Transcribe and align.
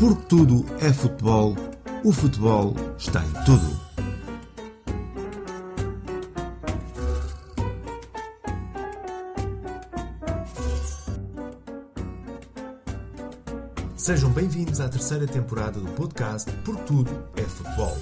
Porque 0.00 0.22
tudo 0.28 0.64
é 0.80 0.90
futebol, 0.94 1.54
o 2.02 2.10
futebol 2.10 2.74
está 2.96 3.22
em 3.22 3.32
tudo. 3.44 3.80
Sejam 13.94 14.30
bem-vindos 14.30 14.80
à 14.80 14.88
terceira 14.88 15.26
temporada 15.26 15.78
do 15.78 15.90
podcast 15.90 16.50
Porque 16.64 16.82
Tudo 16.84 17.24
é 17.36 17.42
Futebol. 17.42 17.98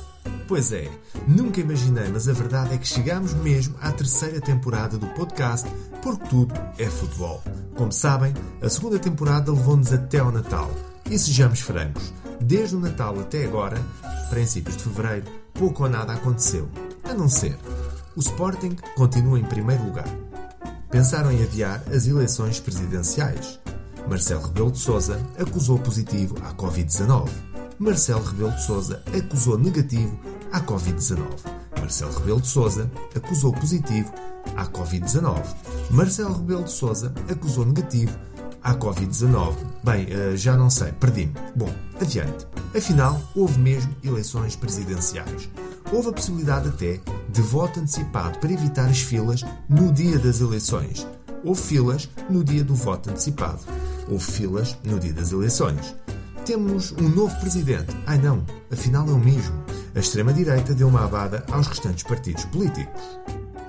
Pois 0.47 0.71
é, 0.71 0.89
nunca 1.27 1.61
imaginei, 1.61 2.09
mas 2.13 2.29
a 2.29 2.33
verdade 2.33 2.75
é 2.75 2.79
que 2.79 2.87
chegamos 2.87 3.35
mesmo 3.35 3.75
à 3.81 3.91
terceira 3.91 4.41
temporada 4.41 4.97
do 4.97 5.09
podcast 5.09 5.69
Porque 6.01 6.29
Tudo 6.29 6.55
é 6.79 6.87
Futebol. 6.87 7.43
Como 7.75 7.91
sabem, 7.91 8.33
a 8.63 8.69
segunda 8.69 9.01
temporada 9.01 9.51
levou-nos 9.51 9.93
até 9.93 10.21
ao 10.21 10.31
Natal. 10.31 10.71
E 11.11 11.19
sejamos 11.19 11.61
francos, 11.61 12.13
desde 12.39 12.77
o 12.77 12.81
Natal 12.81 13.19
até 13.19 13.45
agora, 13.45 13.83
princípios 14.29 14.77
de 14.77 14.83
fevereiro, 14.83 15.27
pouco 15.55 15.85
ou 15.85 15.89
nada 15.89 16.13
aconteceu. 16.13 16.69
A 17.03 17.15
não 17.15 17.31
ser, 17.31 17.57
o 18.15 18.21
Sporting 18.21 18.77
continua 18.95 19.41
em 19.41 19.45
primeiro 19.45 19.85
lugar. 19.85 20.09
Pensaram 20.91 21.33
em 21.33 21.43
adiar 21.43 21.83
as 21.91 22.07
eleições 22.07 22.61
presidenciais. 22.61 23.59
Marcelo 24.07 24.49
Rebelo 24.49 24.71
de 24.71 24.79
Sousa 24.79 25.19
acusou 25.39 25.79
positivo 25.79 26.35
à 26.43 26.53
Covid-19. 26.53 27.31
Marcelo 27.79 28.25
Rebelo 28.25 28.51
de 28.51 28.63
Sousa 28.63 29.03
acusou 29.17 29.57
negativo 29.57 30.19
à 30.53 30.61
Covid-19. 30.61 31.23
Marcelo 31.81 32.13
Rebelo 32.19 32.41
de 32.43 32.49
Sousa 32.49 32.91
acusou 33.15 33.53
positivo 33.55 34.13
à 34.57 34.67
Covid-19. 34.67 35.43
Marcelo 35.91 36.35
Rebelo 36.35 36.65
de 36.65 36.73
Sousa 36.73 37.15
acusou 37.31 37.65
negativo 37.65 38.13
à 38.69 38.75
Covid-19. 38.75 39.55
Bem, 39.83 40.07
eh, 40.11 40.37
já 40.37 40.55
não 40.55 40.69
sei, 40.69 40.93
perdi-me. 40.93 41.33
Bom, 41.57 41.73
adiante. 42.01 42.47
Afinal, 42.77 43.19
houve 43.35 43.59
mesmo 43.59 43.95
eleições 44.05 44.55
presidenciais. 44.55 45.49
Houve 45.91 46.11
a 46.11 46.13
possibilidade 46.13 46.69
até 46.69 47.01
de 47.31 47.41
voto 47.41 47.81
antecipado 47.81 48.39
para 48.39 48.53
evitar 48.53 48.87
as 48.87 49.01
filas 49.01 49.43
no 49.69 49.91
dia 49.91 50.19
das 50.19 50.43
eleições. 50.43 51.07
Houve 51.43 51.63
filas 51.63 52.11
no 52.29 52.45
dia 52.45 52.63
do 52.63 52.75
voto 52.75 53.09
antecipado. 53.09 53.61
Houve 54.07 54.25
filas 54.25 54.77
no 54.85 54.99
dia 54.99 55.15
das 55.15 55.33
eleições. 55.33 55.97
Temos 56.45 56.93
um 56.93 57.09
novo 57.09 57.35
presidente. 57.41 57.97
Ai 58.07 58.19
não, 58.19 58.45
afinal 58.71 59.09
é 59.09 59.13
o 59.13 59.19
mesmo. 59.19 59.55
A 59.95 59.99
extrema-direita 59.99 60.75
deu 60.75 60.89
uma 60.89 61.05
abada 61.05 61.43
aos 61.51 61.67
restantes 61.67 62.03
partidos 62.03 62.45
políticos. 62.47 63.01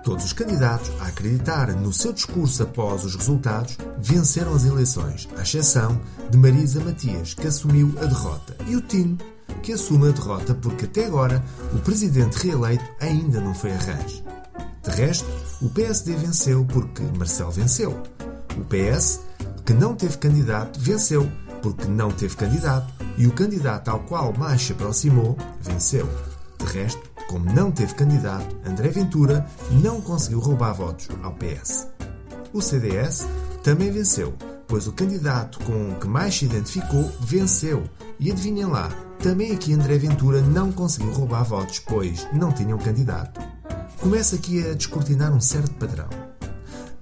Todos 0.03 0.25
os 0.25 0.33
candidatos 0.33 0.91
a 1.01 1.07
acreditar 1.07 1.73
no 1.75 1.91
seu 1.91 2.13
discurso 2.13 2.63
após 2.63 3.03
os 3.03 3.15
resultados 3.15 3.77
venceram 3.97 4.53
as 4.53 4.65
eleições, 4.65 5.27
à 5.37 5.41
exceção 5.41 5.99
de 6.29 6.37
Marisa 6.37 6.79
Matias, 6.79 7.33
que 7.33 7.47
assumiu 7.47 7.93
a 8.01 8.05
derrota, 8.05 8.55
e 8.67 8.75
o 8.75 8.81
Tino, 8.81 9.17
que 9.61 9.73
assume 9.73 10.09
a 10.09 10.11
derrota 10.11 10.53
porque 10.53 10.85
até 10.85 11.05
agora 11.05 11.43
o 11.73 11.79
presidente 11.79 12.37
reeleito 12.37 12.83
ainda 12.99 13.41
não 13.41 13.53
foi 13.53 13.71
arranjo. 13.71 14.23
De 14.83 14.91
resto, 14.91 15.27
o 15.61 15.69
PSD 15.69 16.15
venceu 16.15 16.65
porque 16.65 17.03
Marcelo 17.17 17.51
venceu. 17.51 17.91
O 18.57 18.63
PS, 18.65 19.21
que 19.65 19.73
não 19.73 19.95
teve 19.95 20.17
candidato, 20.17 20.79
venceu 20.79 21.29
porque 21.61 21.85
não 21.85 22.09
teve 22.09 22.35
candidato 22.35 22.93
e 23.17 23.27
o 23.27 23.31
candidato 23.31 23.89
ao 23.89 23.99
qual 23.99 24.33
mais 24.33 24.61
se 24.61 24.71
aproximou 24.71 25.37
venceu. 25.61 26.07
De 26.57 26.65
resto, 26.65 27.01
como 27.29 27.45
não 27.45 27.71
teve 27.71 27.93
candidato, 27.93 28.57
André 28.65 28.89
Ventura 28.89 29.45
não 29.83 30.01
conseguiu 30.01 30.39
roubar 30.39 30.73
votos 30.73 31.07
ao 31.21 31.31
PS. 31.33 31.87
O 32.51 32.59
CDS 32.59 33.27
também 33.63 33.91
venceu, 33.91 34.33
pois 34.67 34.87
o 34.87 34.93
candidato 34.93 35.59
com 35.59 35.93
que 35.93 36.07
mais 36.07 36.35
se 36.35 36.45
identificou 36.45 37.03
venceu. 37.21 37.83
E 38.19 38.31
adivinhem 38.31 38.65
lá, 38.65 38.89
também 39.19 39.51
aqui 39.51 39.71
André 39.73 39.99
Ventura 39.99 40.41
não 40.41 40.71
conseguiu 40.71 41.13
roubar 41.13 41.43
votos, 41.43 41.77
pois 41.77 42.27
não 42.33 42.51
tinha 42.51 42.75
um 42.75 42.79
candidato. 42.79 43.39
Começa 43.99 44.35
aqui 44.35 44.67
a 44.67 44.73
descortinar 44.73 45.31
um 45.31 45.39
certo 45.39 45.75
padrão. 45.75 46.09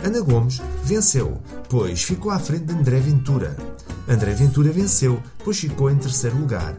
Ana 0.04 0.20
Gomes 0.20 0.62
venceu, 0.84 1.42
pois 1.70 2.04
ficou 2.04 2.32
à 2.32 2.40
frente 2.40 2.66
de 2.66 2.74
André 2.74 3.00
Ventura. 3.00 3.56
André 4.10 4.34
Ventura 4.34 4.74
venceu, 4.74 5.24
pois 5.42 5.58
ficou 5.58 5.90
em 5.90 5.96
terceiro 5.96 6.38
lugar. 6.38 6.76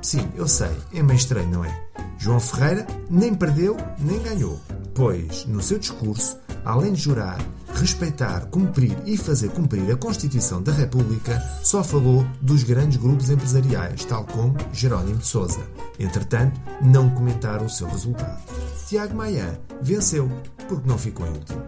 Sim, 0.00 0.26
eu 0.34 0.48
sei, 0.48 0.74
é 0.94 1.02
meio 1.02 1.18
estranho, 1.18 1.50
não 1.50 1.64
é? 1.64 1.85
João 2.26 2.40
Ferreira 2.40 2.84
nem 3.08 3.32
perdeu 3.32 3.76
nem 4.00 4.20
ganhou, 4.20 4.60
pois, 4.92 5.46
no 5.46 5.62
seu 5.62 5.78
discurso, 5.78 6.36
além 6.64 6.92
de 6.92 7.00
jurar, 7.00 7.38
respeitar, 7.72 8.46
cumprir 8.46 8.98
e 9.06 9.16
fazer 9.16 9.50
cumprir 9.50 9.88
a 9.92 9.96
Constituição 9.96 10.60
da 10.60 10.72
República, 10.72 11.40
só 11.62 11.84
falou 11.84 12.26
dos 12.42 12.64
grandes 12.64 12.96
grupos 12.96 13.30
empresariais, 13.30 14.04
tal 14.06 14.24
como 14.24 14.56
Jerónimo 14.72 15.18
de 15.18 15.26
Sousa. 15.26 15.60
Entretanto, 16.00 16.60
não 16.82 17.08
comentaram 17.10 17.66
o 17.66 17.70
seu 17.70 17.86
resultado. 17.86 18.42
Tiago 18.88 19.14
Maia 19.14 19.60
venceu, 19.80 20.28
porque 20.66 20.88
não 20.88 20.98
ficou 20.98 21.28
em 21.28 21.30
último. 21.30 21.62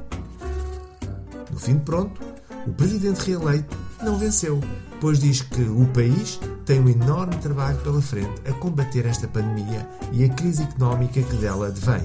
No 1.52 1.58
fim 1.60 1.74
de 1.74 1.84
pronto, 1.84 2.20
o 2.66 2.72
presidente 2.72 3.30
reeleito 3.30 3.76
não 4.02 4.18
venceu, 4.18 4.60
pois 5.00 5.20
diz 5.20 5.40
que 5.40 5.62
o 5.62 5.86
país 5.94 6.40
tem 6.68 6.80
um 6.80 6.88
enorme 6.90 7.34
trabalho 7.36 7.78
pela 7.78 8.02
frente 8.02 8.42
a 8.46 8.52
combater 8.52 9.06
esta 9.06 9.26
pandemia 9.26 9.88
e 10.12 10.22
a 10.22 10.28
crise 10.28 10.64
económica 10.64 11.22
que 11.22 11.36
dela 11.36 11.68
advém. 11.68 12.02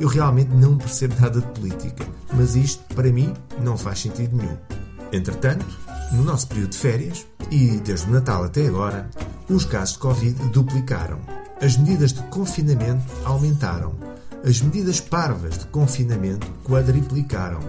Eu 0.00 0.08
realmente 0.08 0.54
não 0.54 0.78
percebo 0.78 1.14
nada 1.20 1.38
de 1.38 1.46
política, 1.48 2.02
mas 2.32 2.56
isto, 2.56 2.82
para 2.94 3.12
mim, 3.12 3.34
não 3.60 3.76
faz 3.76 4.00
sentido 4.00 4.34
nenhum. 4.34 4.56
Entretanto, 5.12 5.66
no 6.12 6.24
nosso 6.24 6.48
período 6.48 6.70
de 6.70 6.78
férias, 6.78 7.26
e 7.50 7.78
desde 7.84 8.08
o 8.08 8.10
Natal 8.10 8.44
até 8.44 8.66
agora, 8.66 9.10
os 9.50 9.66
casos 9.66 9.96
de 9.96 10.00
Covid 10.00 10.48
duplicaram. 10.48 11.20
As 11.60 11.76
medidas 11.76 12.14
de 12.14 12.22
confinamento 12.22 13.04
aumentaram. 13.22 13.96
As 14.42 14.62
medidas 14.62 14.98
parvas 14.98 15.58
de 15.58 15.66
confinamento 15.66 16.50
quadriplicaram. 16.64 17.60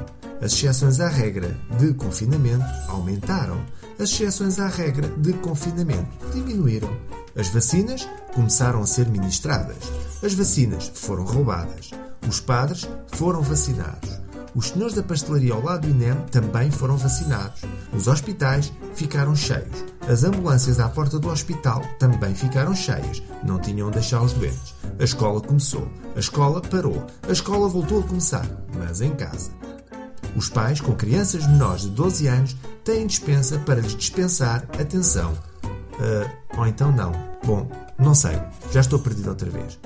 As 0.41 0.53
exceções 0.53 1.01
à 1.01 1.09
regra 1.09 1.57
de 1.77 1.93
confinamento 1.93 2.65
aumentaram 2.87 3.57
as 3.99 4.11
exceções 4.11 4.59
à 4.59 4.67
regra 4.67 5.07
de 5.17 5.33
confinamento 5.33 6.07
diminuíram. 6.33 6.89
As 7.35 7.49
vacinas 7.49 8.07
começaram 8.33 8.81
a 8.81 8.85
ser 8.87 9.07
ministradas. 9.07 9.77
As 10.23 10.33
vacinas 10.33 10.91
foram 10.93 11.23
roubadas. 11.23 11.91
Os 12.27 12.39
padres 12.39 12.87
foram 13.13 13.41
vacinados. 13.41 14.27
Os 14.55 14.69
senhores 14.69 14.95
da 14.95 15.03
pastelaria 15.03 15.53
ao 15.53 15.61
lado 15.61 15.81
do 15.81 15.89
INEM 15.89 16.15
também 16.31 16.71
foram 16.71 16.97
vacinados. 16.97 17.61
Os 17.93 18.07
hospitais 18.07 18.73
ficaram 18.95 19.35
cheios. 19.35 19.85
As 20.07 20.23
ambulâncias 20.23 20.79
à 20.79 20.89
porta 20.89 21.19
do 21.19 21.29
hospital 21.29 21.83
também 21.99 22.33
ficaram 22.33 22.73
cheias. 22.73 23.21
Não 23.43 23.59
tinham 23.59 23.87
onde 23.87 23.99
deixar 23.99 24.21
os 24.21 24.33
doentes. 24.33 24.73
A 24.99 25.03
escola 25.03 25.41
começou. 25.41 25.87
A 26.15 26.19
escola 26.19 26.59
parou. 26.59 27.05
A 27.27 27.31
escola 27.31 27.69
voltou 27.69 27.99
a 27.99 28.03
começar, 28.03 28.47
mas 28.75 29.01
em 29.01 29.11
casa. 29.11 29.51
Os 30.37 30.49
pais 30.49 30.79
com 30.79 30.93
crianças 30.95 31.47
menores 31.47 31.81
de 31.81 31.89
12 31.89 32.27
anos 32.27 32.55
têm 32.83 33.07
dispensa 33.07 33.57
para 33.57 33.81
lhes 33.81 33.95
dispensar 33.95 34.63
atenção. 34.79 35.33
Uh, 35.63 36.59
ou 36.59 36.67
então 36.67 36.91
não. 36.91 37.11
Bom, 37.43 37.67
não 37.97 38.13
sei. 38.13 38.39
Já 38.71 38.81
estou 38.81 38.99
perdido 38.99 39.29
outra 39.29 39.49
vez. 39.49 39.79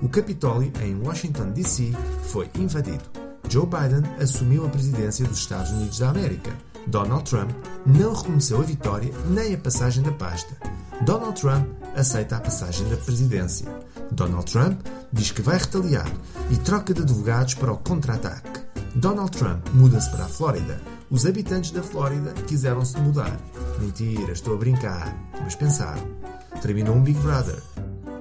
O 0.00 0.08
Capitólio, 0.08 0.72
em 0.82 0.94
Washington, 0.94 1.50
D.C., 1.50 1.92
foi 2.28 2.48
invadido. 2.58 3.04
Joe 3.50 3.66
Biden 3.66 4.10
assumiu 4.18 4.64
a 4.64 4.70
presidência 4.70 5.26
dos 5.26 5.40
Estados 5.40 5.72
Unidos 5.72 5.98
da 5.98 6.08
América. 6.08 6.56
Donald 6.86 7.28
Trump 7.28 7.50
não 7.84 8.14
reconheceu 8.14 8.60
a 8.60 8.64
vitória 8.64 9.12
nem 9.28 9.54
a 9.54 9.58
passagem 9.58 10.02
da 10.02 10.12
pasta. 10.12 10.56
Donald 11.02 11.38
Trump 11.38 11.68
aceita 11.94 12.36
a 12.36 12.40
passagem 12.40 12.88
da 12.88 12.96
presidência. 12.96 13.68
Donald 14.10 14.50
Trump 14.50 14.80
diz 15.12 15.32
que 15.32 15.42
vai 15.42 15.58
retaliar 15.58 16.10
e 16.50 16.56
troca 16.56 16.94
de 16.94 17.02
advogados 17.02 17.52
para 17.54 17.72
o 17.72 17.76
contra-ataque. 17.76 18.67
Donald 18.94 19.30
Trump 19.30 19.66
muda-se 19.74 20.10
para 20.10 20.24
a 20.24 20.28
Flórida. 20.28 20.80
Os 21.10 21.26
habitantes 21.26 21.70
da 21.70 21.82
Flórida 21.82 22.32
quiseram-se 22.46 22.98
mudar. 23.00 23.38
Mentira, 23.80 24.32
estou 24.32 24.54
a 24.54 24.58
brincar. 24.58 25.16
Mas 25.42 25.54
pensaram. 25.54 26.02
Terminou 26.60 26.96
um 26.96 27.02
Big 27.02 27.18
Brother. 27.20 27.62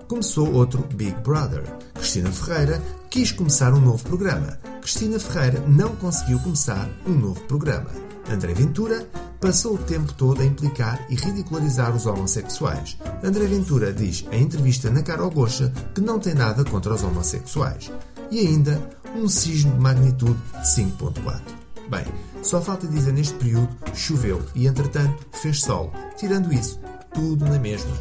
Começou 0.07 0.53
outro 0.53 0.85
Big 0.93 1.15
Brother. 1.21 1.63
Cristina 1.93 2.31
Ferreira 2.31 2.81
quis 3.09 3.31
começar 3.31 3.73
um 3.73 3.81
novo 3.81 4.03
programa. 4.03 4.57
Cristina 4.81 5.19
Ferreira 5.19 5.59
não 5.67 5.95
conseguiu 5.95 6.39
começar 6.39 6.87
um 7.05 7.13
novo 7.13 7.41
programa. 7.41 7.89
André 8.29 8.53
Ventura 8.53 9.07
passou 9.39 9.75
o 9.75 9.77
tempo 9.77 10.13
todo 10.13 10.41
a 10.41 10.45
implicar 10.45 11.05
e 11.09 11.15
ridicularizar 11.15 11.95
os 11.95 12.05
homossexuais. 12.05 12.97
André 13.23 13.45
Ventura 13.45 13.93
diz 13.93 14.25
em 14.31 14.43
entrevista 14.43 14.89
na 14.89 15.01
Carol 15.01 15.31
Gocha 15.31 15.71
que 15.93 16.01
não 16.01 16.19
tem 16.19 16.33
nada 16.33 16.63
contra 16.63 16.93
os 16.93 17.03
homossexuais. 17.03 17.91
E 18.29 18.39
ainda 18.39 18.81
um 19.17 19.27
sismo 19.27 19.73
de 19.73 19.79
magnitude 19.79 20.39
5.4. 20.61 21.41
Bem, 21.89 22.05
só 22.43 22.61
falta 22.61 22.85
dizer 22.87 23.11
neste 23.13 23.33
período 23.35 23.69
choveu 23.93 24.43
e 24.53 24.67
entretanto 24.67 25.25
fez 25.41 25.61
sol. 25.61 25.93
Tirando 26.17 26.53
isso, 26.53 26.77
tudo 27.13 27.45
na 27.45 27.57
mesma. 27.57 27.95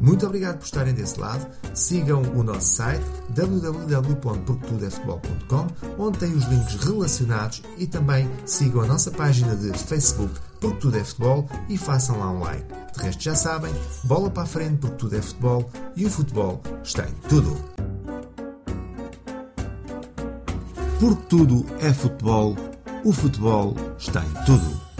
Muito 0.00 0.24
obrigado 0.24 0.58
por 0.58 0.64
estarem 0.64 0.94
desse 0.94 1.20
lado. 1.20 1.46
Sigam 1.74 2.22
o 2.34 2.42
nosso 2.42 2.76
site 2.76 3.04
www.portudefutebol.com 3.30 5.66
onde 5.98 6.18
tem 6.18 6.32
os 6.32 6.44
links 6.44 6.76
relacionados 6.76 7.60
e 7.76 7.86
também 7.86 8.26
sigam 8.46 8.80
a 8.82 8.86
nossa 8.86 9.10
página 9.10 9.54
de 9.54 9.76
Facebook 9.78 10.32
porque 10.60 10.78
tudo 10.78 10.96
é 10.96 11.04
futebol 11.04 11.46
e 11.68 11.76
façam 11.76 12.18
lá 12.18 12.30
um 12.30 12.40
like. 12.40 12.64
De 12.96 13.02
resto 13.02 13.22
já 13.22 13.34
sabem, 13.34 13.74
bola 14.04 14.30
para 14.30 14.44
a 14.44 14.46
frente 14.46 14.78
porque 14.78 14.96
tudo 14.96 15.14
é 15.16 15.20
futebol 15.20 15.68
e 15.94 16.06
o 16.06 16.10
futebol 16.10 16.62
está 16.82 17.06
em 17.06 17.12
tudo. 17.28 17.73
Porque 21.04 21.26
tudo 21.28 21.66
é 21.80 21.92
futebol, 21.92 22.56
o 23.04 23.12
futebol 23.12 23.76
está 23.98 24.24
em 24.24 24.44
tudo. 24.46 24.93